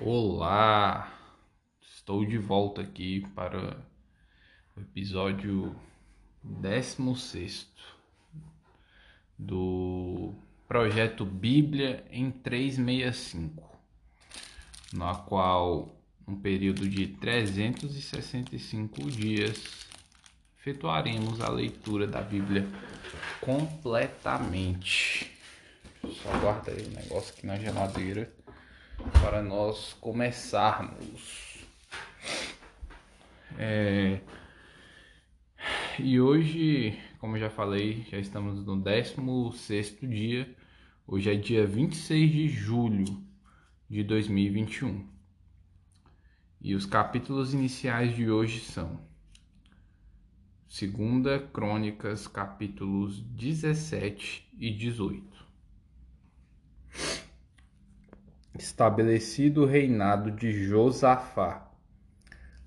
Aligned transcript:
Olá, 0.00 1.12
estou 1.80 2.24
de 2.24 2.38
volta 2.38 2.82
aqui 2.82 3.26
para 3.34 3.76
o 4.76 4.80
episódio 4.80 5.74
16 6.44 7.66
do 9.36 10.32
projeto 10.68 11.26
Bíblia 11.26 12.06
em 12.12 12.30
365, 12.30 13.76
na 14.92 15.16
qual, 15.16 15.88
um 16.28 16.36
período 16.36 16.88
de 16.88 17.08
365 17.08 19.10
dias, 19.10 19.88
efetuaremos 20.60 21.40
a 21.40 21.48
leitura 21.48 22.06
da 22.06 22.22
Bíblia 22.22 22.68
completamente. 23.40 25.36
Só 26.22 26.38
guarda 26.38 26.70
aí 26.70 26.86
o 26.86 26.90
negócio 26.90 27.34
aqui 27.36 27.44
na 27.44 27.56
geladeira 27.56 28.32
para 29.20 29.42
nós 29.42 29.94
começarmos. 30.00 31.64
É... 33.56 34.20
E 35.98 36.20
hoje, 36.20 36.98
como 37.18 37.38
já 37.38 37.50
falei, 37.50 38.06
já 38.10 38.18
estamos 38.18 38.64
no 38.64 38.80
16 38.80 39.98
dia. 40.02 40.54
Hoje 41.06 41.30
é 41.30 41.34
dia 41.34 41.66
26 41.66 42.30
de 42.30 42.48
julho 42.48 43.24
de 43.88 44.04
2021. 44.04 45.08
E 46.60 46.74
os 46.74 46.86
capítulos 46.86 47.54
iniciais 47.54 48.14
de 48.14 48.30
hoje 48.30 48.60
são 48.60 49.00
Segunda 50.68 51.38
Crônicas, 51.38 52.26
capítulos 52.26 53.20
17 53.20 54.48
e 54.58 54.70
18 54.70 55.28
estabelecido 58.56 59.62
o 59.62 59.66
reinado 59.66 60.30
de 60.30 60.52
Josafá. 60.52 61.70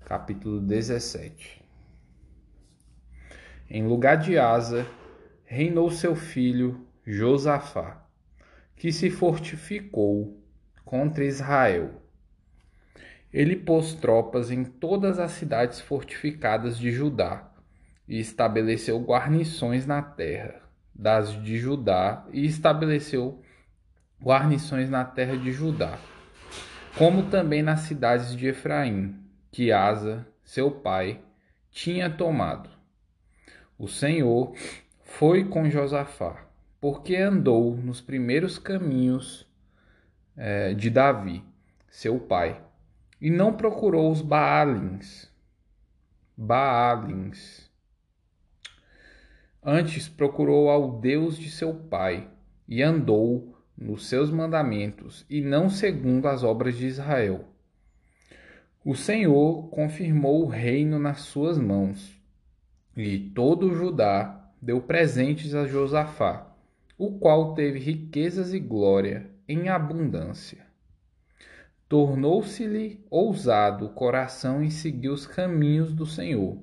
Capítulo 0.04 0.60
17. 0.60 1.62
Em 3.70 3.86
lugar 3.86 4.16
de 4.16 4.38
Asa, 4.38 4.86
reinou 5.44 5.90
seu 5.90 6.14
filho 6.14 6.86
Josafá, 7.06 8.06
que 8.76 8.92
se 8.92 9.10
fortificou 9.10 10.38
contra 10.84 11.24
Israel. 11.24 12.02
Ele 13.32 13.56
pôs 13.56 13.94
tropas 13.94 14.50
em 14.50 14.64
todas 14.64 15.18
as 15.18 15.32
cidades 15.32 15.80
fortificadas 15.80 16.78
de 16.78 16.92
Judá 16.92 17.50
e 18.06 18.20
estabeleceu 18.20 19.00
guarnições 19.00 19.86
na 19.86 20.02
terra 20.02 20.60
das 20.94 21.32
de 21.42 21.58
Judá 21.58 22.26
e 22.30 22.44
estabeleceu 22.44 23.42
guarnições 24.22 24.88
na 24.88 25.04
terra 25.04 25.36
de 25.36 25.52
Judá, 25.52 25.98
como 26.96 27.28
também 27.30 27.62
nas 27.62 27.80
cidades 27.80 28.36
de 28.36 28.46
Efraim, 28.46 29.18
que 29.50 29.72
Asa, 29.72 30.26
seu 30.44 30.70
pai, 30.70 31.20
tinha 31.70 32.08
tomado. 32.08 32.70
O 33.78 33.88
Senhor 33.88 34.54
foi 35.02 35.44
com 35.44 35.68
Josafá, 35.68 36.46
porque 36.80 37.16
andou 37.16 37.76
nos 37.76 38.00
primeiros 38.00 38.58
caminhos 38.58 39.46
é, 40.36 40.72
de 40.72 40.88
Davi, 40.88 41.44
seu 41.90 42.18
pai, 42.18 42.62
e 43.20 43.30
não 43.30 43.54
procurou 43.54 44.10
os 44.10 44.22
Baalins. 44.22 45.30
Baalins. 46.36 47.70
Antes 49.62 50.08
procurou 50.08 50.70
ao 50.70 51.00
Deus 51.00 51.38
de 51.38 51.50
seu 51.50 51.74
pai 51.74 52.28
e 52.66 52.82
andou 52.82 53.54
nos 53.82 54.06
seus 54.06 54.30
mandamentos 54.30 55.26
e 55.28 55.40
não 55.40 55.68
segundo 55.68 56.28
as 56.28 56.44
obras 56.44 56.76
de 56.76 56.86
Israel. 56.86 57.44
O 58.84 58.94
Senhor 58.94 59.68
confirmou 59.68 60.42
o 60.42 60.48
reino 60.48 60.98
nas 60.98 61.22
suas 61.22 61.58
mãos, 61.58 62.18
e 62.96 63.18
todo 63.18 63.68
o 63.68 63.74
Judá 63.74 64.50
deu 64.60 64.80
presentes 64.80 65.54
a 65.54 65.66
Josafá, 65.66 66.46
o 66.96 67.18
qual 67.18 67.54
teve 67.54 67.78
riquezas 67.78 68.52
e 68.52 68.60
glória 68.60 69.30
em 69.48 69.68
abundância. 69.68 70.66
Tornou-se-lhe 71.88 73.04
ousado 73.10 73.86
o 73.86 73.90
coração 73.90 74.62
em 74.62 74.70
seguir 74.70 75.10
os 75.10 75.26
caminhos 75.26 75.92
do 75.92 76.06
Senhor, 76.06 76.58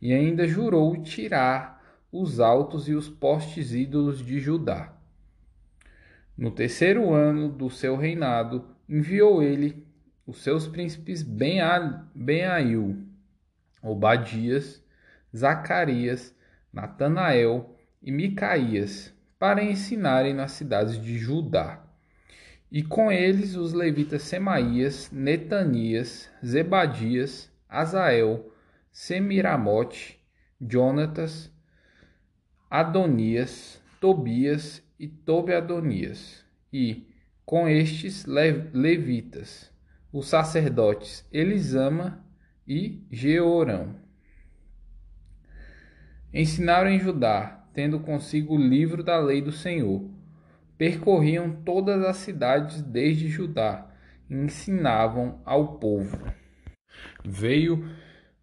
e 0.00 0.12
ainda 0.12 0.46
jurou 0.46 0.96
tirar 1.02 1.82
os 2.12 2.40
altos 2.40 2.88
e 2.88 2.94
os 2.94 3.08
postes 3.08 3.72
ídolos 3.72 4.24
de 4.24 4.38
Judá 4.38 4.95
no 6.36 6.50
terceiro 6.50 7.14
ano 7.14 7.48
do 7.48 7.70
seu 7.70 7.96
reinado, 7.96 8.76
enviou 8.88 9.42
ele 9.42 9.86
os 10.26 10.42
seus 10.42 10.66
príncipes 10.66 11.22
Ben-Ail, 11.22 12.96
Obadias, 13.82 14.84
Zacarias, 15.34 16.34
Natanael 16.72 17.76
e 18.02 18.10
Micaías 18.10 19.14
para 19.38 19.62
ensinarem 19.62 20.34
nas 20.34 20.52
cidades 20.52 21.00
de 21.00 21.18
Judá. 21.18 21.82
E 22.70 22.82
com 22.82 23.10
eles 23.10 23.54
os 23.54 23.72
levitas 23.72 24.22
Semaías, 24.22 25.10
Netanias, 25.10 26.28
Zebadias, 26.44 27.50
Azael, 27.68 28.52
Semiramote, 28.92 30.20
Jonatas, 30.60 31.50
Adonias, 32.68 33.80
Tobias 34.00 34.82
e 34.98 35.06
Tobe-Adonias, 35.06 36.44
e 36.72 37.06
com 37.44 37.68
estes 37.68 38.24
levitas, 38.26 39.70
os 40.12 40.28
sacerdotes 40.28 41.26
Elisama 41.30 42.24
e 42.66 43.06
Jeorão. 43.10 43.94
Ensinaram 46.32 46.90
em 46.90 46.98
Judá, 46.98 47.64
tendo 47.72 48.00
consigo 48.00 48.54
o 48.54 48.60
livro 48.60 49.02
da 49.02 49.18
lei 49.18 49.40
do 49.40 49.52
Senhor. 49.52 50.10
Percorriam 50.76 51.62
todas 51.64 52.02
as 52.04 52.16
cidades 52.16 52.82
desde 52.82 53.28
Judá 53.28 53.90
e 54.28 54.34
ensinavam 54.34 55.40
ao 55.44 55.78
povo. 55.78 56.18
Veio 57.24 57.88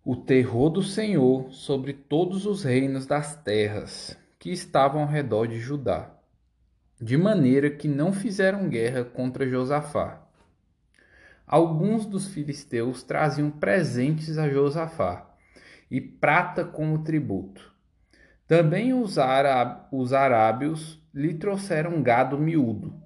o 0.05 0.15
terror 0.15 0.69
do 0.69 0.81
Senhor 0.81 1.51
sobre 1.51 1.93
todos 1.93 2.45
os 2.45 2.63
reinos 2.63 3.05
das 3.05 3.35
terras 3.35 4.17
que 4.39 4.51
estavam 4.51 5.01
ao 5.01 5.07
redor 5.07 5.47
de 5.47 5.59
Judá 5.59 6.22
de 7.03 7.17
maneira 7.17 7.69
que 7.69 7.85
não 7.85 8.13
fizeram 8.13 8.69
guerra 8.69 9.03
contra 9.03 9.45
Josafá. 9.45 10.25
Alguns 11.45 12.05
dos 12.05 12.29
filisteus 12.29 13.03
traziam 13.03 13.51
presentes 13.51 14.37
a 14.37 14.47
Josafá 14.47 15.35
e 15.91 15.99
prata 15.99 16.63
como 16.63 17.03
tributo. 17.03 17.73
Também 18.47 18.93
os, 18.93 19.17
os 19.91 20.13
arábios 20.13 20.97
lhe 21.13 21.33
trouxeram 21.33 22.01
gado 22.01 22.39
miúdo, 22.39 22.97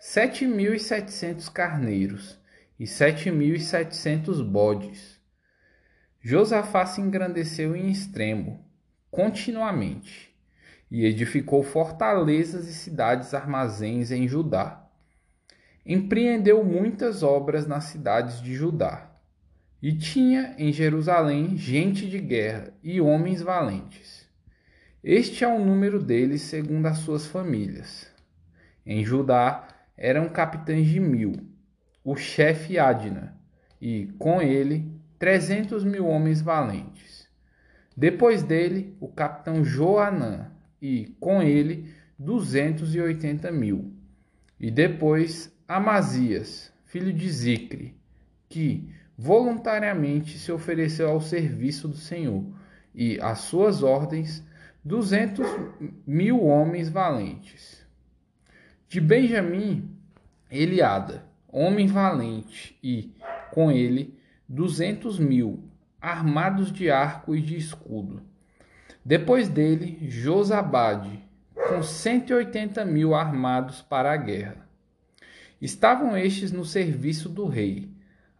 sete 0.00 0.46
mil 0.46 0.72
e 0.72 0.80
setecentos 0.80 1.50
carneiros 1.50 2.40
e 2.80 2.86
sete 2.86 3.30
mil 3.30 3.54
e 3.54 3.60
setecentos 3.60 4.40
bodes. 4.40 5.20
Josafá 6.22 6.86
se 6.86 7.02
engrandeceu 7.02 7.76
em 7.76 7.90
extremo, 7.90 8.64
continuamente 9.10 10.31
e 10.92 11.06
edificou 11.06 11.62
fortalezas 11.62 12.68
e 12.68 12.74
cidades 12.74 13.32
armazéns 13.32 14.10
em 14.10 14.28
Judá. 14.28 14.86
Empreendeu 15.86 16.62
muitas 16.62 17.22
obras 17.22 17.66
nas 17.66 17.84
cidades 17.84 18.42
de 18.42 18.54
Judá. 18.54 19.10
E 19.80 19.94
tinha 19.94 20.54
em 20.58 20.70
Jerusalém 20.70 21.56
gente 21.56 22.06
de 22.06 22.18
guerra 22.18 22.74
e 22.84 23.00
homens 23.00 23.40
valentes. 23.40 24.28
Este 25.02 25.42
é 25.44 25.48
o 25.48 25.64
número 25.64 25.98
deles 25.98 26.42
segundo 26.42 26.84
as 26.84 26.98
suas 26.98 27.26
famílias. 27.26 28.06
Em 28.84 29.02
Judá 29.02 29.66
eram 29.96 30.28
capitães 30.28 30.86
de 30.86 31.00
mil, 31.00 31.32
o 32.04 32.16
chefe 32.16 32.78
Adna, 32.78 33.34
e 33.80 34.12
com 34.18 34.42
ele 34.42 34.92
trezentos 35.18 35.84
mil 35.84 36.06
homens 36.06 36.42
valentes. 36.42 37.26
Depois 37.96 38.42
dele, 38.42 38.94
o 39.00 39.08
capitão 39.08 39.64
Joanã, 39.64 40.51
e, 40.82 41.14
com 41.20 41.40
ele, 41.40 41.94
duzentos 42.18 42.92
e 42.92 43.00
oitenta 43.00 43.52
mil. 43.52 43.94
E 44.58 44.68
depois 44.68 45.56
Amazias, 45.68 46.72
filho 46.84 47.12
de 47.12 47.30
Zicre, 47.30 47.94
que 48.48 48.92
voluntariamente 49.16 50.36
se 50.36 50.50
ofereceu 50.50 51.08
ao 51.08 51.20
serviço 51.20 51.86
do 51.86 51.96
Senhor, 51.96 52.44
e 52.92 53.18
às 53.20 53.38
suas 53.38 53.82
ordens 53.82 54.44
duzentos 54.84 55.46
mil 56.04 56.42
homens 56.44 56.90
valentes. 56.90 57.86
De 58.88 59.00
Benjamim, 59.00 59.88
Eliada, 60.50 61.24
homem 61.48 61.86
valente, 61.86 62.76
e, 62.82 63.14
com 63.52 63.70
ele, 63.70 64.18
duzentos 64.46 65.18
mil, 65.18 65.64
armados 66.00 66.70
de 66.72 66.90
arco 66.90 67.34
e 67.34 67.40
de 67.40 67.56
escudo 67.56 68.22
depois 69.04 69.48
dele, 69.48 69.98
Josabade, 70.08 71.22
com 71.68 71.82
180 71.82 72.84
mil 72.84 73.14
armados 73.14 73.82
para 73.82 74.12
a 74.12 74.16
guerra. 74.16 74.68
Estavam 75.60 76.16
estes 76.16 76.52
no 76.52 76.64
serviço 76.64 77.28
do 77.28 77.46
rei, 77.46 77.90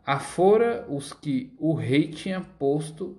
afora 0.05 0.85
os 0.89 1.13
que 1.13 1.55
o 1.59 1.75
rei 1.75 2.09
tinha 2.09 2.41
posto 2.41 3.17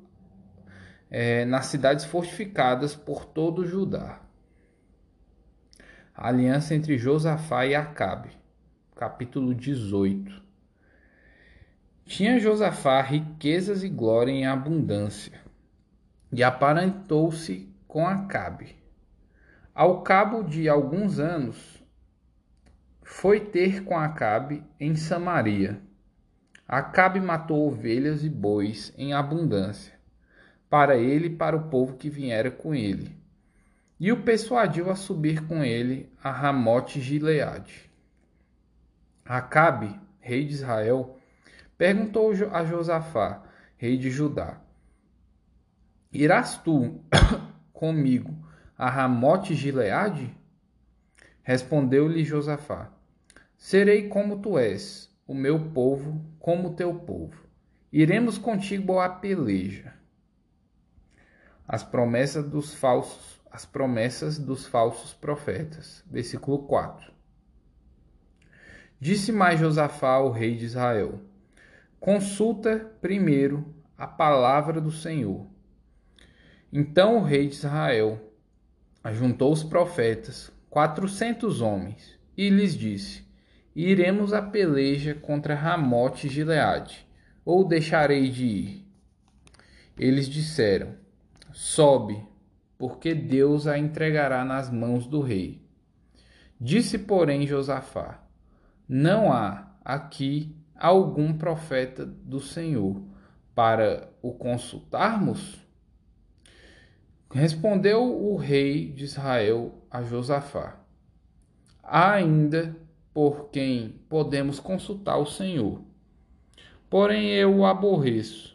é, 1.09 1.45
nas 1.45 1.67
cidades 1.67 2.05
fortificadas 2.05 2.95
por 2.95 3.25
todo 3.25 3.67
Judá. 3.67 4.21
A 6.15 6.27
aliança 6.27 6.75
entre 6.75 6.97
Josafá 6.97 7.65
e 7.65 7.75
Acabe, 7.75 8.29
capítulo 8.95 9.53
18. 9.53 10.43
Tinha 12.05 12.39
Josafá 12.39 13.01
riquezas 13.01 13.83
e 13.83 13.89
glória 13.89 14.31
em 14.31 14.45
abundância, 14.45 15.42
e 16.33 16.43
aparentou-se 16.43 17.71
com 17.87 18.07
Acabe. 18.07 18.75
Ao 19.73 20.01
cabo 20.01 20.41
de 20.43 20.67
alguns 20.67 21.19
anos, 21.19 21.83
foi 23.03 23.39
ter 23.39 23.83
com 23.83 23.97
Acabe 23.97 24.63
em 24.79 24.95
Samaria. 24.95 25.79
Acabe 26.67 27.19
matou 27.19 27.67
ovelhas 27.67 28.23
e 28.23 28.29
bois 28.29 28.91
em 28.97 29.13
abundância 29.13 29.93
para 30.73 30.97
ele 30.97 31.27
e 31.27 31.35
para 31.35 31.55
o 31.55 31.69
povo 31.69 31.97
que 31.97 32.09
viera 32.09 32.49
com 32.49 32.73
ele. 32.73 33.15
E 33.99 34.11
o 34.11 34.23
persuadiu 34.23 34.89
a 34.89 34.95
subir 34.95 35.45
com 35.45 35.63
ele 35.63 36.11
a 36.23 36.31
Ramote 36.31 36.99
Gileade. 36.99 37.91
Acabe, 39.23 39.95
rei 40.19 40.43
de 40.45 40.53
Israel, 40.53 41.19
perguntou 41.77 42.33
a 42.51 42.65
Josafá, 42.65 43.43
rei 43.77 43.99
de 43.99 44.09
Judá: 44.09 44.62
Irás 46.13 46.57
tu 46.57 47.03
comigo 47.73 48.37
a 48.77 48.87
Ramote 48.89 49.55
Gileade? 49.55 50.29
Respondeu-lhe 51.41 52.23
Josafá: 52.23 52.91
Serei 53.57 54.07
como 54.07 54.39
tu 54.39 54.59
és, 54.59 55.09
o 55.25 55.33
meu 55.33 55.71
povo 55.71 56.23
como 56.39 56.75
teu 56.75 56.93
povo. 56.93 57.47
Iremos 57.91 58.37
contigo 58.37 58.99
à 58.99 59.09
peleja 59.09 59.93
as 61.67 61.83
promessas 61.83 62.47
dos 62.47 62.73
falsos, 62.73 63.41
as 63.49 63.65
promessas 63.65 64.37
dos 64.37 64.67
falsos 64.67 65.13
profetas. 65.13 66.03
Versículo 66.05 66.59
4. 66.67 67.11
Disse 68.99 69.31
mais 69.31 69.59
Josafá 69.59 70.13
ao 70.13 70.31
rei 70.31 70.55
de 70.55 70.65
Israel: 70.65 71.21
Consulta 71.99 72.91
primeiro 73.01 73.73
a 73.97 74.05
palavra 74.05 74.79
do 74.79 74.91
Senhor. 74.91 75.52
Então 76.75 77.19
o 77.19 77.23
rei 77.23 77.47
de 77.47 77.53
Israel 77.53 78.19
ajuntou 79.03 79.53
os 79.53 79.63
profetas, 79.63 80.51
quatrocentos 80.71 81.61
homens, 81.61 82.17
e 82.35 82.49
lhes 82.49 82.75
disse: 82.75 83.23
Iremos 83.75 84.33
à 84.33 84.41
peleja 84.41 85.13
contra 85.13 85.53
Ramote 85.53 86.27
Gileade, 86.27 87.07
ou 87.45 87.63
deixarei 87.63 88.27
de 88.31 88.45
ir? 88.45 88.87
Eles 89.95 90.27
disseram: 90.27 90.95
Sobe, 91.51 92.19
porque 92.75 93.13
Deus 93.13 93.67
a 93.67 93.77
entregará 93.77 94.43
nas 94.43 94.71
mãos 94.71 95.05
do 95.05 95.21
rei. 95.21 95.61
Disse, 96.59 96.97
porém, 96.97 97.45
Josafá: 97.45 98.23
Não 98.89 99.31
há 99.31 99.71
aqui 99.85 100.57
algum 100.75 101.37
profeta 101.37 102.03
do 102.03 102.39
Senhor 102.39 102.99
para 103.53 104.11
o 104.23 104.33
consultarmos? 104.33 105.62
Respondeu 107.33 108.03
o 108.03 108.35
rei 108.35 108.91
de 108.91 109.05
Israel 109.05 109.73
a 109.89 110.03
Josafá: 110.03 110.79
Há 111.81 112.13
ainda 112.13 112.75
por 113.13 113.49
quem 113.49 113.99
podemos 114.07 114.59
consultar 114.59 115.17
o 115.17 115.25
Senhor. 115.25 115.81
Porém 116.89 117.29
eu 117.29 117.57
o 117.57 117.65
aborreço 117.65 118.53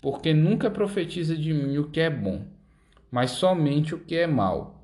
porque 0.00 0.32
nunca 0.32 0.70
profetiza 0.70 1.36
de 1.36 1.52
mim 1.52 1.76
o 1.78 1.90
que 1.90 2.00
é 2.00 2.08
bom, 2.08 2.46
mas 3.10 3.32
somente 3.32 3.94
o 3.94 3.98
que 3.98 4.16
é 4.16 4.26
mal. 4.26 4.82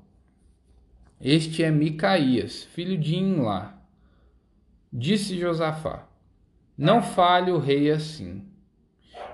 Este 1.19 1.63
é 1.63 1.71
Micaías, 1.71 2.63
filho 2.63 2.97
de 2.97 3.15
Inlá. 3.15 3.81
Disse 4.91 5.39
Josafá: 5.39 6.07
Não 6.77 7.01
fale 7.01 7.51
o 7.51 7.57
rei 7.57 7.89
assim. 7.89 8.43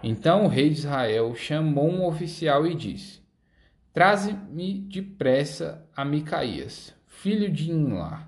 Então 0.03 0.45
o 0.45 0.47
rei 0.47 0.69
de 0.69 0.79
Israel 0.79 1.35
chamou 1.35 1.89
um 1.89 2.05
oficial 2.05 2.65
e 2.65 2.75
disse: 2.75 3.20
Traze-me 3.93 4.79
depressa 4.79 5.85
a 5.93 6.05
Micaías, 6.05 6.95
filho 7.07 7.51
de 7.51 7.71
Inlá. 7.71 8.25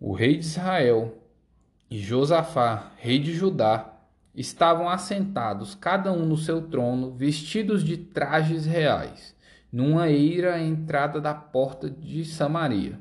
O 0.00 0.12
rei 0.12 0.38
de 0.38 0.44
Israel 0.44 1.22
e 1.88 1.96
Josafá, 2.00 2.90
rei 2.96 3.20
de 3.20 3.32
Judá, 3.32 3.96
estavam 4.34 4.88
assentados, 4.88 5.76
cada 5.76 6.12
um 6.12 6.26
no 6.26 6.36
seu 6.36 6.62
trono, 6.62 7.12
vestidos 7.12 7.84
de 7.84 7.96
trajes 7.96 8.66
reais, 8.66 9.36
numa 9.70 10.10
eira 10.10 10.56
à 10.56 10.60
entrada 10.60 11.20
da 11.20 11.32
porta 11.32 11.88
de 11.88 12.24
Samaria. 12.24 12.98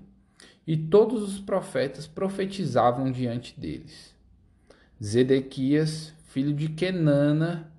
E 0.68 0.78
todos 0.78 1.24
os 1.24 1.40
profetas 1.40 2.06
profetizavam 2.06 3.12
diante 3.12 3.60
deles. 3.60 4.16
Zedequias, 5.04 6.14
filho 6.28 6.54
de 6.54 6.70
Kenana, 6.70 7.72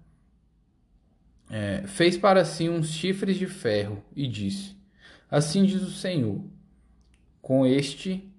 é, 1.48 1.86
fez 1.86 2.16
para 2.16 2.44
si 2.44 2.68
uns 2.68 2.90
chifres 2.90 3.36
de 3.36 3.46
ferro 3.46 4.02
e 4.14 4.26
disse: 4.26 4.76
Assim 5.30 5.64
diz 5.64 5.82
o 5.82 5.90
Senhor: 5.90 6.42
Com 7.40 7.66
este 7.66 8.32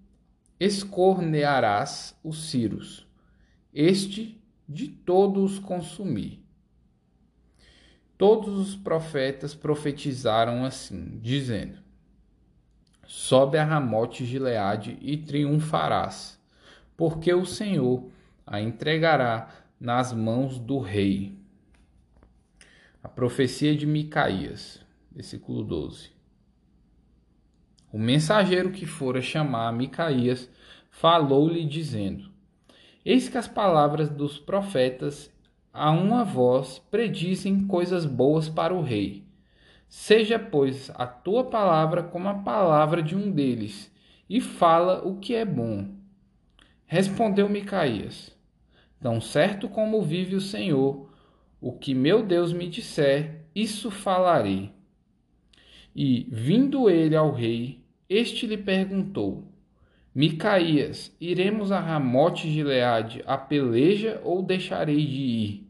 escornearás 0.59 2.17
os 2.23 2.49
ciros. 2.49 3.07
Este 3.73 4.41
de 4.67 4.87
todos 4.87 5.59
consumir. 5.59 6.43
Todos 8.17 8.57
os 8.57 8.75
profetas 8.75 9.53
profetizaram 9.53 10.65
assim, 10.65 11.19
dizendo: 11.21 11.77
Sobe 13.05 13.57
a 13.57 13.63
Ramote 13.63 14.25
Gileade 14.25 14.97
e 14.99 15.15
triunfarás, 15.15 16.39
porque 16.97 17.33
o 17.33 17.45
Senhor 17.45 18.09
a 18.45 18.59
entregará 18.59 19.49
nas 19.79 20.11
mãos 20.11 20.57
do 20.57 20.79
rei. 20.79 21.36
A 23.03 23.07
profecia 23.07 23.75
de 23.75 23.85
Micaías, 23.85 24.83
versículo 25.11 25.63
12. 25.63 26.09
O 27.93 27.99
mensageiro 27.99 28.71
que 28.71 28.87
fora 28.87 29.21
chamar 29.21 29.71
Micaías 29.71 30.49
falou-lhe 30.89 31.63
dizendo: 31.63 32.29
Eis 33.05 33.29
que 33.29 33.37
as 33.37 33.47
palavras 33.47 34.09
dos 34.09 34.39
profetas 34.39 35.31
a 35.71 35.91
uma 35.91 36.23
voz 36.23 36.79
predizem 36.89 37.67
coisas 37.67 38.03
boas 38.03 38.49
para 38.49 38.73
o 38.73 38.81
rei. 38.81 39.23
Seja, 39.87 40.39
pois, 40.39 40.89
a 40.95 41.05
tua 41.05 41.43
palavra 41.45 42.01
como 42.01 42.27
a 42.27 42.33
palavra 42.33 43.01
de 43.03 43.15
um 43.15 43.31
deles, 43.31 43.93
e 44.27 44.41
fala 44.41 45.07
o 45.07 45.17
que 45.17 45.35
é 45.35 45.45
bom. 45.45 45.87
Respondeu 46.87 47.47
Micaías: 47.47 48.35
Tão 48.99 49.21
certo 49.21 49.69
como 49.69 50.01
vive 50.01 50.35
o 50.35 50.41
Senhor, 50.41 51.06
o 51.59 51.71
que 51.71 51.93
meu 51.93 52.23
Deus 52.23 52.53
me 52.53 52.67
disser, 52.67 53.45
isso 53.55 53.89
falarei. 53.89 54.71
E, 55.95 56.27
vindo 56.29 56.89
ele 56.89 57.15
ao 57.15 57.31
rei, 57.31 57.79
este 58.09 58.45
lhe 58.45 58.57
perguntou: 58.57 59.43
Micaías, 60.13 61.15
iremos 61.19 61.71
a 61.71 61.79
Ramote 61.79 62.49
Gileade 62.49 63.23
a 63.25 63.37
peleja 63.37 64.21
ou 64.23 64.41
deixarei 64.41 65.05
de 65.05 65.21
ir? 65.21 65.67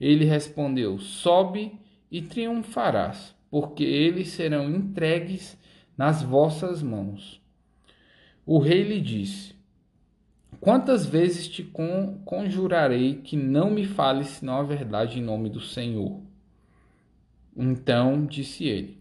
Ele 0.00 0.24
respondeu: 0.24 0.98
Sobe 0.98 1.72
e 2.10 2.20
triunfarás, 2.20 3.34
porque 3.50 3.84
eles 3.84 4.28
serão 4.28 4.68
entregues 4.68 5.56
nas 5.96 6.22
vossas 6.22 6.82
mãos. 6.82 7.40
O 8.44 8.58
rei 8.58 8.82
lhe 8.82 9.00
disse: 9.00 9.53
Quantas 10.60 11.06
vezes 11.06 11.48
te 11.48 11.62
conjurarei 12.24 13.16
que 13.16 13.36
não 13.36 13.70
me 13.70 13.84
fales 13.84 14.28
senão 14.28 14.58
a 14.58 14.62
verdade 14.62 15.18
em 15.18 15.22
nome 15.22 15.48
do 15.48 15.60
Senhor? 15.60 16.20
Então 17.56 18.26
disse 18.26 18.64
ele: 18.64 18.98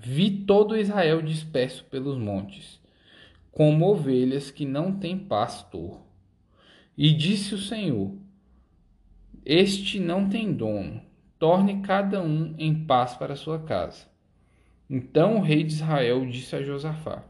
Vi 0.00 0.30
todo 0.30 0.76
Israel 0.76 1.22
disperso 1.22 1.84
pelos 1.84 2.18
montes 2.18 2.82
como 3.52 3.86
ovelhas 3.86 4.50
que 4.50 4.64
não 4.64 4.98
têm 4.98 5.18
pastor. 5.18 6.00
E 6.96 7.12
disse 7.12 7.54
o 7.54 7.58
Senhor: 7.58 8.12
Este 9.44 10.00
não 10.00 10.28
tem 10.28 10.52
dono, 10.52 11.02
torne 11.38 11.82
cada 11.82 12.22
um 12.22 12.54
em 12.58 12.84
paz 12.84 13.14
para 13.14 13.36
sua 13.36 13.60
casa. 13.60 14.06
Então 14.88 15.36
o 15.36 15.42
rei 15.42 15.62
de 15.62 15.74
Israel 15.74 16.26
disse 16.26 16.56
a 16.56 16.62
Josafá: 16.62 17.22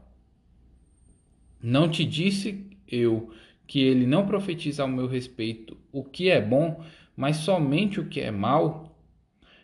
Não 1.61 1.89
te 1.89 2.05
disse 2.05 2.72
eu 2.93 3.31
que 3.65 3.81
ele 3.81 4.05
não 4.05 4.25
profetiza 4.25 4.83
ao 4.83 4.89
meu 4.89 5.07
respeito 5.07 5.77
o 5.91 6.03
que 6.03 6.29
é 6.29 6.41
bom, 6.41 6.83
mas 7.15 7.37
somente 7.37 7.99
o 7.99 8.07
que 8.07 8.19
é 8.19 8.31
mal? 8.31 8.95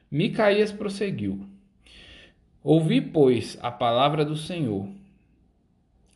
Micaías 0.09 0.71
prosseguiu: 0.71 1.45
Ouvi, 2.63 2.99
pois, 3.01 3.57
a 3.61 3.71
palavra 3.71 4.25
do 4.25 4.35
Senhor. 4.35 4.87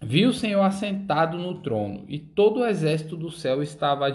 viu 0.02 0.30
o 0.30 0.34
Senhor 0.34 0.62
assentado 0.62 1.38
no 1.38 1.62
trono, 1.62 2.04
e 2.08 2.20
todo 2.20 2.60
o 2.60 2.66
exército 2.66 3.16
do 3.16 3.32
céu 3.32 3.62
estava 3.62 4.08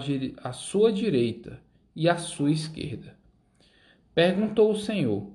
à 0.43 0.51
sua 0.51 0.91
direita 0.91 1.61
e 1.95 2.07
à 2.07 2.17
sua 2.17 2.51
esquerda. 2.51 3.17
Perguntou 4.13 4.71
o 4.71 4.75
Senhor: 4.75 5.31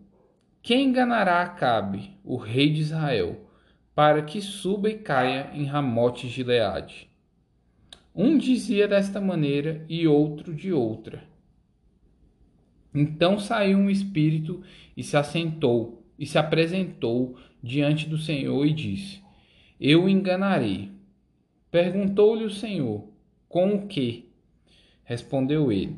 Quem 0.62 0.88
enganará 0.88 1.42
Acabe, 1.42 2.16
o 2.23 2.37
rei 2.37 2.71
de 2.71 2.80
Israel, 2.80 3.49
para 3.94 4.23
que 4.23 4.40
suba 4.40 4.88
e 4.90 4.99
caia 4.99 5.50
em 5.54 5.64
Ramote 5.64 6.28
Gileade? 6.28 7.13
Um 8.14 8.38
dizia 8.38 8.87
desta 8.87 9.21
maneira 9.21 9.85
e 9.88 10.06
outro 10.06 10.54
de 10.54 10.73
outra. 10.73 11.25
Então 12.94 13.40
saiu 13.40 13.76
um 13.76 13.90
espírito 13.90 14.62
e 14.97 15.02
se 15.02 15.16
assentou 15.16 16.04
e 16.16 16.25
se 16.25 16.38
apresentou 16.38 17.37
diante 17.61 18.09
do 18.09 18.16
Senhor 18.16 18.64
e 18.64 18.73
disse: 18.73 19.21
Eu 19.80 20.09
enganarei. 20.09 20.92
Perguntou-lhe 21.73 22.44
o 22.44 22.50
Senhor: 22.50 23.09
Com 23.49 23.75
o 23.75 23.88
que? 23.88 24.28
Respondeu 25.02 25.73
ele: 25.73 25.97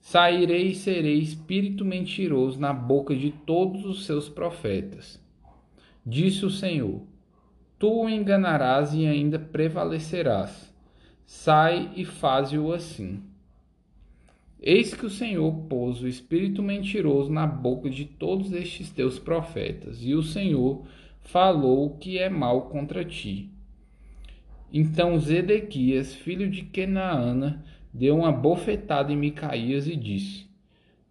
Sairei 0.00 0.68
e 0.68 0.74
serei 0.74 1.18
espírito 1.18 1.84
mentiroso 1.84 2.58
na 2.58 2.72
boca 2.72 3.14
de 3.14 3.30
todos 3.30 3.84
os 3.84 4.06
seus 4.06 4.26
profetas. 4.26 5.22
Disse 6.04 6.46
o 6.46 6.50
Senhor: 6.50 7.02
Tu 7.78 7.92
o 7.92 8.08
enganarás 8.08 8.94
e 8.94 9.06
ainda 9.06 9.38
prevalecerás. 9.38 10.71
Sai 11.26 11.90
e 11.96 12.04
faze-o 12.04 12.72
assim. 12.72 13.22
Eis 14.60 14.94
que 14.94 15.04
o 15.04 15.10
Senhor 15.10 15.52
pôs 15.68 16.00
o 16.02 16.06
espírito 16.06 16.62
mentiroso 16.62 17.32
na 17.32 17.46
boca 17.46 17.90
de 17.90 18.04
todos 18.04 18.52
estes 18.52 18.90
teus 18.90 19.18
profetas, 19.18 19.98
e 20.04 20.14
o 20.14 20.22
Senhor 20.22 20.86
falou 21.20 21.86
o 21.86 21.98
que 21.98 22.18
é 22.18 22.28
mal 22.28 22.62
contra 22.62 23.04
ti. 23.04 23.50
Então 24.72 25.18
Zedequias, 25.18 26.14
filho 26.14 26.48
de 26.48 26.62
Kenaana, 26.62 27.64
deu 27.92 28.16
uma 28.16 28.32
bofetada 28.32 29.12
em 29.12 29.16
Micaías 29.16 29.86
e 29.86 29.96
disse: 29.96 30.46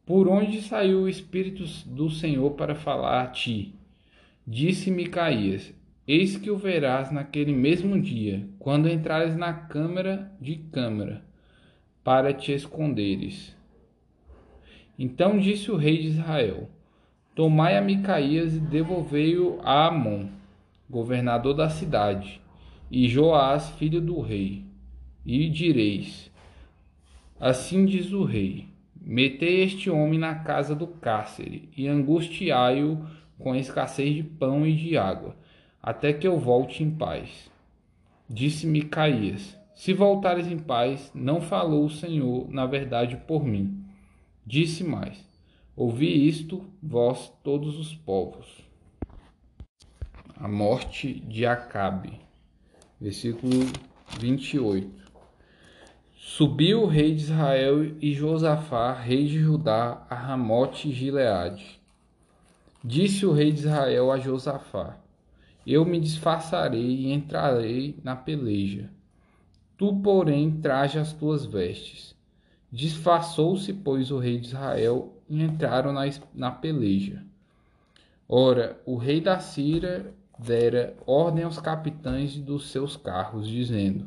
Por 0.06 0.28
onde 0.28 0.62
saiu 0.62 1.02
o 1.02 1.10
espírito 1.10 1.64
do 1.86 2.10
Senhor 2.10 2.52
para 2.52 2.74
falar 2.74 3.22
a 3.22 3.28
ti? 3.28 3.76
Disse 4.48 4.90
Micaías: 4.90 5.74
Eis 6.08 6.38
que 6.38 6.50
o 6.50 6.58
verás 6.58 7.12
naquele 7.12 7.54
mesmo 7.54 8.02
dia, 8.02 8.48
quando 8.62 8.88
entrares 8.88 9.36
na 9.36 9.52
câmara 9.52 10.32
de 10.40 10.56
câmara 10.56 11.24
para 12.04 12.32
te 12.32 12.52
esconderes. 12.52 13.58
Então 15.00 15.40
disse 15.40 15.72
o 15.72 15.76
rei 15.76 15.98
de 15.98 16.10
Israel: 16.10 16.70
Tomai 17.34 17.76
a 17.76 17.82
Micaías 17.82 18.56
e 18.56 18.60
devolvei-o 18.60 19.60
a 19.64 19.88
Amon, 19.88 20.28
governador 20.88 21.56
da 21.56 21.72
cidade, 21.72 22.40
e 22.92 23.10
Joás, 23.10 23.72
filho 23.72 24.00
do 24.00 24.22
rei. 24.22 24.64
E 25.26 25.50
direis: 25.50 26.32
Assim 27.40 27.84
diz 27.84 28.14
o 28.14 28.24
rei: 28.24 28.68
Metei 28.96 29.64
este 29.64 29.90
homem 29.90 30.20
na 30.20 30.36
casa 30.36 30.76
do 30.76 30.86
cárcere 30.86 31.68
e 31.76 31.88
angustiai-o 31.88 33.08
com 33.40 33.56
escassez 33.56 34.14
de 34.14 34.22
pão 34.22 34.68
e 34.68 34.76
de 34.76 34.96
água, 34.98 35.36
até 35.82 36.14
que 36.14 36.28
eu 36.28 36.38
volte 36.38 36.84
em 36.84 36.92
paz. 36.92 37.51
Disse 38.34 38.66
Micaías: 38.66 39.58
se 39.76 39.92
voltares 39.92 40.48
em 40.48 40.58
paz, 40.58 41.12
não 41.14 41.42
falou 41.42 41.84
o 41.84 41.90
Senhor, 41.90 42.50
na 42.50 42.66
verdade, 42.66 43.18
por 43.28 43.44
mim. 43.44 43.84
Disse 44.46 44.86
mais: 44.86 45.28
Ouvi 45.76 46.30
isto, 46.30 46.64
vós 46.82 47.30
todos 47.44 47.78
os 47.78 47.94
povos. 47.94 48.48
A 50.38 50.48
morte 50.48 51.20
de 51.20 51.46
Acabe. 51.46 52.22
Versículo 53.02 53.66
28. 54.18 54.90
Subiu 56.16 56.84
o 56.84 56.88
rei 56.88 57.14
de 57.14 57.24
Israel 57.24 57.84
e 58.00 58.14
Josafá, 58.14 58.94
rei 58.94 59.26
de 59.26 59.42
Judá, 59.42 60.08
a 60.10 60.16
Ramote 60.16 60.88
e 60.88 60.94
Gileade. 60.94 61.82
Disse 62.82 63.26
o 63.26 63.34
rei 63.34 63.52
de 63.52 63.60
Israel 63.60 64.10
a 64.10 64.18
Josafá: 64.20 65.01
Eu 65.66 65.86
me 65.86 66.00
disfarçarei 66.00 66.82
e 66.82 67.12
entrarei 67.12 68.00
na 68.04 68.16
peleja 68.16 68.90
Tu, 69.82 69.96
porém, 69.96 70.62
traje 70.62 71.00
as 71.00 71.12
tuas 71.12 71.44
vestes. 71.44 72.16
Disfarçou-se, 72.72 73.74
pois, 73.74 74.12
o 74.12 74.20
rei 74.20 74.38
de 74.38 74.50
Israel 74.50 75.12
e 75.28 75.42
entraram 75.42 75.92
na, 75.92 76.04
na 76.36 76.52
peleja. 76.52 77.24
Ora, 78.30 78.80
o 78.86 78.96
rei 78.96 79.20
da 79.20 79.40
Síria 79.40 80.14
dera 80.38 80.96
ordem 81.08 81.44
aos 81.44 81.60
capitães 81.60 82.38
dos 82.38 82.70
seus 82.70 82.96
carros, 82.96 83.48
dizendo: 83.48 84.06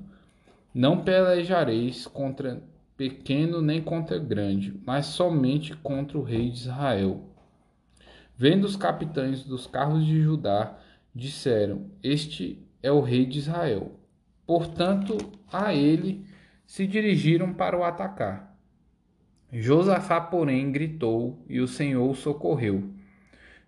Não 0.73 1.03
pelejareis 1.03 2.07
contra 2.07 2.63
pequeno 2.97 3.61
nem 3.61 3.83
contra 3.83 4.17
grande, 4.17 4.81
mas 4.87 5.07
somente 5.07 5.77
contra 5.79 6.17
o 6.17 6.23
rei 6.23 6.51
de 6.51 6.59
Israel. 6.59 7.21
Vendo 8.39 8.63
os 8.63 8.77
capitães 8.77 9.43
dos 9.43 9.67
carros 9.67 10.07
de 10.07 10.23
Judá, 10.23 10.79
disseram: 11.15 11.91
Este 12.03 12.67
é 12.83 12.91
o 12.91 13.01
rei 13.01 13.25
de 13.25 13.39
Israel. 13.39 13.93
Portanto, 14.47 15.17
a 15.51 15.73
ele 15.73 16.27
se 16.67 16.87
dirigiram 16.87 17.53
para 17.55 17.79
o 17.79 17.85
atacar. 17.85 18.59
Josafá, 19.53 20.21
porém, 20.21 20.73
gritou 20.73 21.45
e 21.49 21.61
o 21.61 21.69
Senhor 21.69 22.11
o 22.11 22.15
socorreu. 22.15 22.91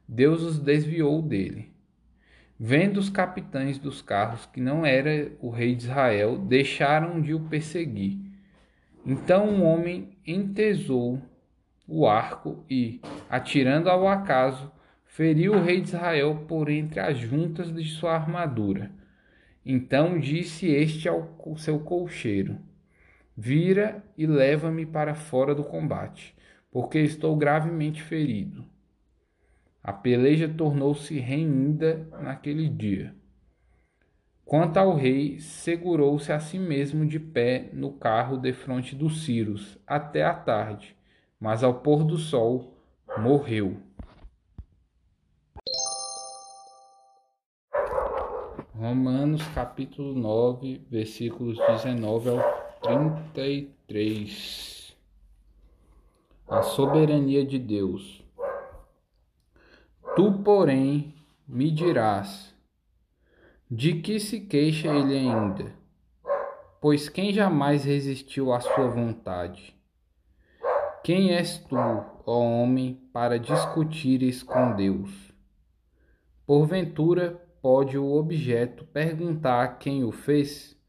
Deus 0.09 0.43
os 0.43 0.59
desviou 0.59 1.23
dele. 1.23 1.73
Vendo 2.59 2.99
os 2.99 3.11
capitães 3.11 3.79
dos 3.79 4.01
carros 4.01 4.47
que 4.47 4.61
não 4.61 4.85
era 4.85 5.31
o 5.41 5.51
rei 5.51 5.75
de 5.75 5.85
Israel, 5.85 6.39
deixaram 6.39 7.21
de 7.21 7.35
o 7.35 7.41
perseguir. 7.41 8.19
Então 9.05 9.49
um 9.49 9.65
homem 9.65 10.17
entesou 10.27 11.21
o 11.87 12.07
arco 12.07 12.65
e, 12.69 13.01
atirando 13.31 13.89
ao 13.89 14.09
acaso, 14.09 14.73
feriu 15.17 15.55
o 15.55 15.63
rei 15.63 15.81
de 15.81 15.89
Israel 15.89 16.45
por 16.47 16.69
entre 16.69 17.01
as 17.01 17.19
juntas 17.19 17.75
de 17.75 17.85
sua 17.85 18.15
armadura 18.15 18.91
então 19.69 20.17
disse 20.21 20.69
este 20.69 21.09
ao 21.09 21.37
seu 21.57 21.81
colcheiro: 21.81 22.57
Vira 23.37 24.05
e 24.17 24.25
leva-me 24.25 24.87
para 24.87 25.13
fora 25.13 25.57
do 25.57 25.65
combate, 25.65 26.37
porque 26.71 27.01
estou 27.01 27.35
gravemente 27.35 28.01
ferido. 28.01 28.65
A 29.83 29.93
peleja 29.93 30.49
tornou-se 30.49 31.19
renhida 31.19 32.09
naquele 32.23 32.69
dia. 32.69 33.13
Quanto 34.45 34.77
ao 34.77 34.95
rei, 34.95 35.41
segurou-se 35.41 36.31
a 36.31 36.39
si 36.39 36.61
mesmo 36.61 37.05
de 37.05 37.19
pé 37.19 37.69
no 37.73 37.93
carro 37.93 38.37
defronte 38.37 38.95
dos 38.95 39.25
Círios 39.25 39.77
até 39.85 40.23
a 40.23 40.33
tarde, 40.33 40.97
mas 41.41 41.65
ao 41.65 41.81
pôr 41.81 42.05
do 42.05 42.17
sol 42.17 42.81
morreu. 43.19 43.86
Romanos 48.79 49.43
capítulo 49.55 50.13
9, 50.13 50.83
versículos 50.91 51.57
19 51.57 52.29
ao 52.29 52.37
33. 52.83 54.95
A 56.47 56.61
soberania 56.61 57.43
de 57.43 57.59
Deus. 57.59 58.23
Tu, 60.15 60.31
porém, 60.45 61.15
me 61.49 61.71
dirás: 61.71 62.55
de 63.71 63.95
que 64.03 64.21
se 64.21 64.41
queixa 64.41 64.89
ele 64.89 65.17
ainda? 65.17 65.73
Pois 66.79 67.09
quem 67.09 67.33
jamais 67.33 67.83
resistiu 67.83 68.53
à 68.53 68.61
sua 68.61 68.89
vontade? 68.89 69.75
Quem 71.03 71.33
és 71.33 71.57
tu, 71.57 71.77
ó 71.77 72.05
homem, 72.27 73.01
para 73.11 73.39
discutires 73.39 74.43
com 74.43 74.77
Deus? 74.77 75.33
Porventura, 76.47 77.46
pode 77.67 77.99
o 77.99 78.13
objeto 78.13 78.85
perguntar 78.85 79.65
a 79.65 79.67
quem 79.67 80.05
o 80.05 80.13
fez: 80.13 80.81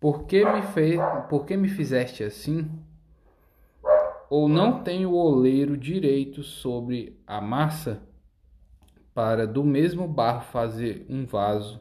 Por 0.00 0.24
que 0.24 0.42
me, 0.42 0.62
fez, 0.62 0.98
por 1.28 1.44
que 1.44 1.58
me 1.58 1.68
fizeste 1.68 2.24
assim? 2.24 2.70
Ou 4.30 4.48
não 4.48 4.82
tem 4.82 5.04
o 5.04 5.12
oleiro 5.12 5.76
direito 5.76 6.42
sobre 6.42 7.20
a 7.26 7.38
massa 7.38 8.00
para 9.12 9.46
do 9.46 9.62
mesmo 9.62 10.08
barro 10.08 10.40
fazer 10.40 11.04
um 11.06 11.26
vaso 11.26 11.78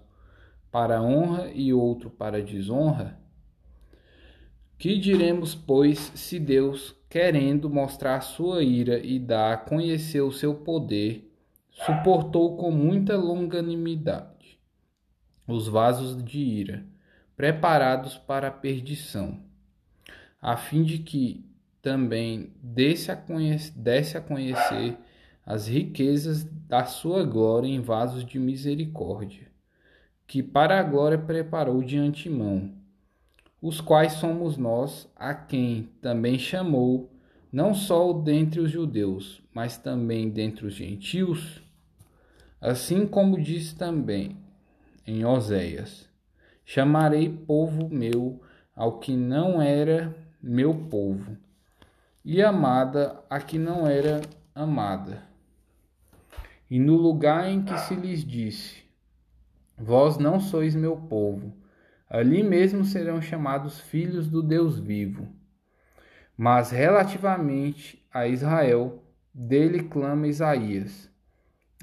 para 0.69 1.01
honra 1.01 1.49
e 1.53 1.73
outro 1.73 2.09
para 2.09 2.43
desonra? 2.43 3.17
Que 4.77 4.99
diremos, 4.99 5.55
pois, 5.55 6.11
se 6.13 6.38
Deus, 6.38 6.93
querendo 7.09 7.69
mostrar 7.69 8.19
sua 8.19 8.63
ira 8.63 8.99
e 8.99 9.17
dar 9.17 9.53
a 9.53 9.57
conhecer 9.57 10.19
o 10.19 10.31
seu 10.31 10.55
poder, 10.55 11.28
suportou 11.86 12.57
com 12.57 12.71
muita 12.71 13.15
longanimidade 13.15 14.59
os 15.48 15.67
vasos 15.67 16.24
de 16.24 16.39
ira, 16.39 16.86
preparados 17.36 18.17
para 18.17 18.50
a 18.50 18.51
perdição, 18.51 19.39
a 20.41 20.55
fim 20.55 20.83
de 20.83 21.00
que 21.00 21.43
também 21.81 22.53
desse 22.62 23.12
a, 23.12 23.15
conhecer, 23.15 23.74
desse 23.75 24.17
a 24.17 24.21
conhecer 24.21 24.98
as 25.45 25.67
riquezas 25.67 26.43
da 26.43 26.86
sua 26.86 27.24
glória 27.24 27.67
em 27.67 27.81
vasos 27.81 28.24
de 28.24 28.38
misericórdia, 28.38 29.48
que 30.27 30.43
para 30.43 30.79
a 30.79 30.83
glória 30.83 31.17
preparou 31.17 31.81
de 31.81 31.98
antemão, 31.98 32.74
os 33.62 33.81
quais 33.81 34.13
somos 34.13 34.55
nós, 34.57 35.12
a 35.15 35.33
quem 35.33 35.89
também 36.01 36.38
chamou, 36.38 37.12
não 37.51 37.74
só 37.74 38.13
dentre 38.13 38.59
os 38.59 38.69
judeus, 38.69 39.41
mas 39.51 39.77
também 39.77 40.29
dentre 40.29 40.67
os 40.67 40.74
gentios? 40.74 41.68
Assim 42.61 43.07
como 43.07 43.41
diz 43.41 43.73
também 43.73 44.37
em 45.07 45.23
Oséias: 45.23 46.09
Chamarei 46.65 47.29
povo 47.29 47.89
meu 47.89 48.41
ao 48.75 48.99
que 48.99 49.15
não 49.15 49.61
era 49.61 50.13
meu 50.43 50.75
povo, 50.75 51.37
e 52.23 52.41
amada 52.41 53.23
a 53.29 53.39
que 53.39 53.57
não 53.57 53.87
era 53.87 54.21
amada. 54.53 55.23
E 56.69 56.77
no 56.77 56.95
lugar 56.97 57.49
em 57.49 57.63
que 57.63 57.77
se 57.77 57.95
lhes 57.95 58.25
disse: 58.25 58.83
Vós 59.77 60.17
não 60.17 60.39
sois 60.39 60.75
meu 60.75 60.97
povo. 60.97 61.53
Ali 62.09 62.43
mesmo 62.43 62.83
serão 62.83 63.21
chamados 63.21 63.79
filhos 63.79 64.27
do 64.27 64.43
Deus 64.43 64.77
vivo. 64.77 65.27
Mas 66.35 66.71
relativamente 66.71 68.05
a 68.11 68.27
Israel, 68.27 69.01
dele 69.33 69.83
clama 69.83 70.27
Isaías: 70.27 71.09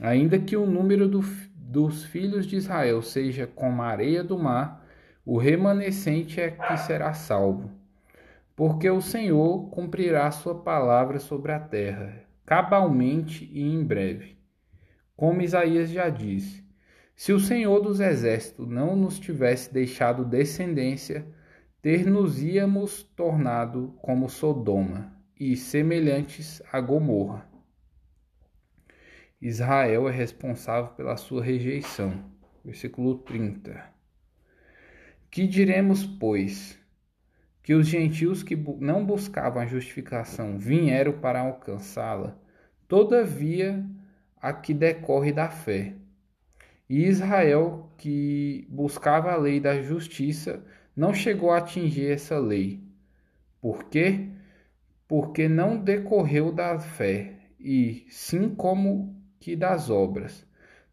Ainda 0.00 0.38
que 0.38 0.56
o 0.56 0.66
número 0.66 1.08
do, 1.08 1.20
dos 1.54 2.04
filhos 2.04 2.46
de 2.46 2.56
Israel 2.56 3.00
seja 3.00 3.46
como 3.46 3.82
a 3.82 3.86
areia 3.86 4.22
do 4.22 4.38
mar, 4.38 4.86
o 5.24 5.38
remanescente 5.38 6.40
é 6.40 6.50
que 6.50 6.76
será 6.76 7.14
salvo. 7.14 7.70
Porque 8.54 8.88
o 8.88 9.00
Senhor 9.00 9.70
cumprirá 9.70 10.30
sua 10.30 10.54
palavra 10.54 11.18
sobre 11.18 11.52
a 11.52 11.58
terra, 11.58 12.22
cabalmente 12.44 13.50
e 13.52 13.62
em 13.62 13.82
breve. 13.82 14.36
Como 15.16 15.42
Isaías 15.42 15.90
já 15.90 16.08
disse: 16.10 16.62
se 17.14 17.32
o 17.32 17.40
Senhor 17.40 17.80
dos 17.80 17.98
Exércitos 17.98 18.68
não 18.68 18.94
nos 18.94 19.18
tivesse 19.18 19.72
deixado 19.72 20.24
descendência, 20.24 21.26
ter-nos-íamos 21.80 23.02
tornado 23.02 23.94
como 24.02 24.28
Sodoma 24.28 25.12
e 25.40 25.56
semelhantes 25.56 26.62
a 26.70 26.80
Gomorra. 26.80 27.55
Israel 29.40 30.08
é 30.08 30.12
responsável 30.12 30.90
pela 30.92 31.16
sua 31.16 31.42
rejeição. 31.42 32.24
Versículo 32.64 33.18
30. 33.18 33.84
Que 35.30 35.46
diremos, 35.46 36.04
pois? 36.04 36.78
Que 37.62 37.74
os 37.74 37.86
gentios 37.86 38.42
que 38.42 38.56
não 38.80 39.04
buscavam 39.04 39.62
a 39.62 39.66
justificação 39.66 40.58
vieram 40.58 41.20
para 41.20 41.40
alcançá-la, 41.40 42.38
todavia 42.88 43.84
a 44.36 44.52
que 44.52 44.72
decorre 44.72 45.32
da 45.32 45.48
fé 45.50 45.94
e 46.88 47.04
Israel, 47.04 47.90
que 47.98 48.66
buscava 48.70 49.32
a 49.32 49.36
lei 49.36 49.58
da 49.58 49.82
justiça, 49.82 50.64
não 50.94 51.12
chegou 51.12 51.50
a 51.50 51.58
atingir 51.58 52.10
essa 52.12 52.38
lei. 52.38 52.80
Por 53.60 53.84
quê? 53.84 54.28
Porque 55.08 55.48
não 55.48 55.76
decorreu 55.76 56.52
da 56.52 56.78
fé, 56.78 57.34
e 57.58 58.06
sim 58.08 58.54
como 58.54 59.15
que 59.40 59.56
das 59.56 59.90
obras. 59.90 60.46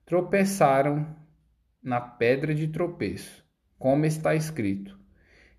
Tropeçaram 0.05 1.15
na 1.81 1.99
pedra 2.01 2.53
de 2.53 2.67
tropeço, 2.67 3.43
como 3.77 4.05
está 4.05 4.35
escrito: 4.35 4.97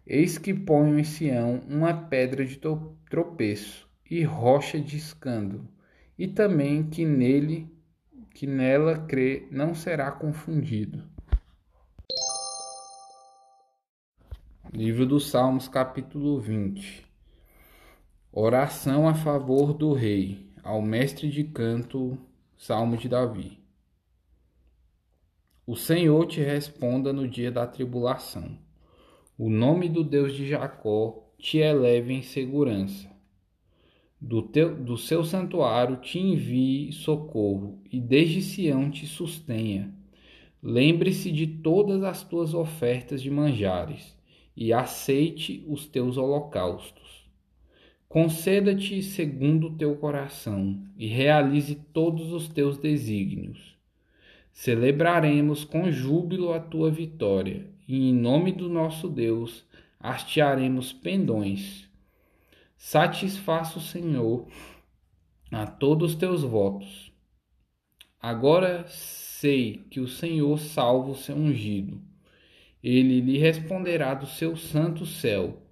Eis 0.07 0.38
que 0.38 0.53
ponho 0.53 0.99
em 0.99 1.05
Sião 1.05 1.62
uma 1.69 1.95
pedra 1.95 2.45
de 2.45 2.61
tropeço 3.09 3.88
e 4.11 4.23
rocha 4.23 4.79
de 4.79 4.97
escândalo, 4.97 5.69
e 6.19 6.29
também 6.29 6.88
que 6.88 7.05
nele 7.05 7.73
que 8.35 8.47
nela 8.47 8.99
crê 8.99 9.47
não 9.50 9.75
será 9.75 10.11
confundido. 10.11 11.05
Livro 14.73 15.07
dos 15.07 15.31
Salmos, 15.31 15.69
capítulo 15.69 16.41
20. 16.41 17.07
Oração 18.33 19.09
a 19.09 19.14
favor 19.14 19.73
do 19.73 19.93
rei, 19.93 20.53
ao 20.64 20.83
mestre 20.83 21.31
de 21.31 21.44
canto, 21.44 22.18
Salmo 22.66 22.96
de 22.96 23.11
Davi. 23.11 23.59
O 25.66 25.77
Senhor 25.77 26.24
te 26.24 26.40
responda 26.40 27.12
no 27.12 27.29
dia 27.29 27.53
da 27.53 27.66
tribulação. 27.66 28.59
O 29.37 29.50
nome 29.50 29.87
do 29.87 30.03
Deus 30.03 30.33
de 30.33 30.48
Jacó 30.48 31.31
te 31.37 31.59
eleve 31.59 32.14
em 32.14 32.22
segurança 32.22 33.14
do, 34.18 34.40
teu, 34.40 34.74
do 34.83 34.96
seu 34.96 35.22
santuário 35.22 35.98
te 35.98 36.18
envie 36.18 36.90
socorro 36.90 37.83
e 37.92 38.00
desde 38.00 38.40
Sião 38.40 38.90
te 38.90 39.07
sustenha. 39.07 39.94
Lembre-se 40.62 41.31
de 41.31 41.46
todas 41.46 42.03
as 42.03 42.24
tuas 42.24 42.55
ofertas 42.55 43.20
de 43.20 43.31
manjares 43.31 44.16
e 44.57 44.72
aceite 44.72 45.62
os 45.68 45.87
teus 45.87 46.16
holocaustos. 46.16 47.24
Conceda-te 48.14 49.03
segundo 49.03 49.66
o 49.66 49.77
teu 49.77 49.96
coração 49.96 50.81
e 50.96 51.09
realize 51.09 51.74
todos 51.92 52.33
os 52.33 52.46
teus 52.46 52.79
desígnios. 52.79 53.77
Celebraremos 54.53 55.64
com 55.64 55.90
júbilo 55.90 56.53
a 56.53 56.61
tua 56.61 56.92
vitória 56.92 57.66
e 57.88 58.11
em 58.11 58.14
nome 58.14 58.53
do 58.53 58.68
nosso 58.68 59.09
Deus 59.09 59.66
hastearemos 59.98 60.92
pendões 60.92 61.90
Satisfaça 62.77 63.81
o 63.81 63.83
Senhor 63.83 64.46
a 65.50 65.66
todos 65.66 66.12
os 66.12 66.16
teus 66.16 66.42
votos. 66.42 67.12
Agora 68.22 68.87
sei 68.87 69.85
que 69.90 69.98
o 69.98 70.07
Senhor 70.07 70.57
salva 70.61 71.11
o 71.11 71.16
seu 71.16 71.35
ungido. 71.35 72.00
Ele 72.81 73.20
lhe 73.20 73.38
responderá 73.38 74.14
do 74.14 74.27
seu 74.29 74.57
santo 74.57 75.05
céu, 75.05 75.63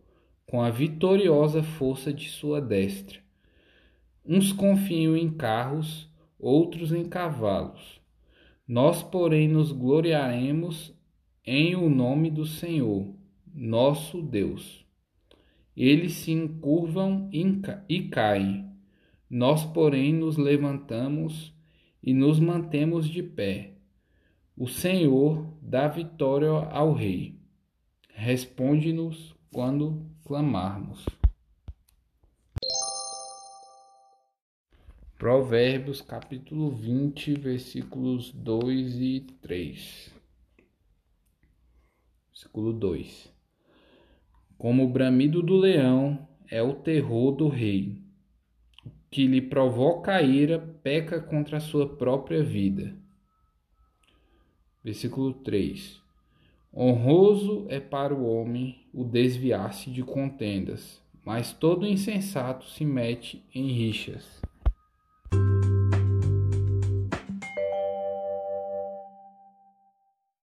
com 0.52 0.60
a 0.60 0.68
vitoriosa 0.68 1.62
força 1.62 2.12
de 2.12 2.28
sua 2.28 2.60
destra. 2.60 3.20
Uns 4.22 4.52
confiam 4.52 5.16
em 5.16 5.30
carros, 5.30 6.06
outros 6.38 6.92
em 6.92 7.06
cavalos. 7.06 8.02
Nós, 8.68 9.02
porém, 9.02 9.48
nos 9.48 9.72
gloriaremos 9.72 10.94
em 11.42 11.74
o 11.74 11.88
nome 11.88 12.30
do 12.30 12.44
Senhor, 12.44 13.14
nosso 13.54 14.20
Deus. 14.20 14.84
Eles 15.74 16.12
se 16.12 16.32
encurvam 16.32 17.30
e 17.88 18.02
caem. 18.10 18.70
Nós, 19.30 19.64
porém, 19.64 20.12
nos 20.12 20.36
levantamos 20.36 21.54
e 22.02 22.12
nos 22.12 22.38
mantemos 22.38 23.08
de 23.08 23.22
pé. 23.22 23.78
O 24.54 24.68
Senhor 24.68 25.46
dá 25.62 25.88
vitória 25.88 26.50
ao 26.50 26.92
Rei. 26.92 27.40
Responde-nos 28.14 29.34
quando 29.50 30.11
clamarmos. 30.32 31.04
Provérbios 35.18 36.00
capítulo 36.00 36.70
20, 36.70 37.34
versículos 37.34 38.32
2 38.32 38.94
e 38.94 39.20
3. 39.42 40.10
Versículo 42.30 42.72
2. 42.72 43.30
Como 44.56 44.84
o 44.84 44.88
bramido 44.88 45.42
do 45.42 45.54
leão 45.54 46.26
é 46.50 46.62
o 46.62 46.76
terror 46.76 47.32
do 47.32 47.48
rei. 47.48 48.00
que 49.10 49.26
lhe 49.26 49.42
provoca 49.42 50.14
a 50.14 50.22
ira 50.22 50.58
peca 50.58 51.20
contra 51.20 51.58
a 51.58 51.60
sua 51.60 51.86
própria 51.98 52.42
vida. 52.42 52.96
Versículo 54.82 55.34
3. 55.34 56.01
Honroso 56.74 57.66
é 57.68 57.78
para 57.78 58.14
o 58.14 58.26
homem 58.26 58.76
o 58.92 59.04
desviar-se 59.04 59.90
de 59.90 60.02
contendas, 60.02 61.00
mas 61.24 61.52
todo 61.52 61.86
insensato 61.86 62.64
se 62.64 62.84
mete 62.84 63.44
em 63.54 63.70
rixas. 63.72 64.41